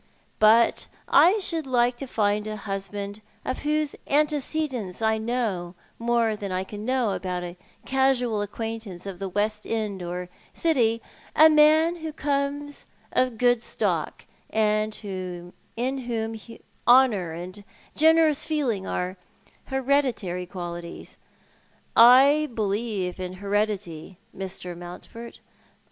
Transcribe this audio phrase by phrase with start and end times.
[0.39, 6.51] But 1 should like to find a husband of whose antecedents I know more than
[6.51, 11.03] I can know about a casual acquaintance of the West End or City,
[11.35, 14.99] a man who comes of a good stock, and
[15.77, 16.41] in whom
[16.87, 17.63] honour and
[17.95, 19.17] generous feeling are
[19.65, 21.17] hereditary qualities.
[21.95, 24.75] I believe in heredity, Mr.
[24.75, 25.41] Mountford.